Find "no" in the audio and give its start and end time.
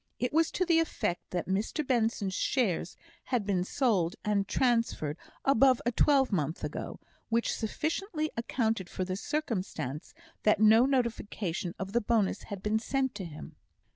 10.59-10.87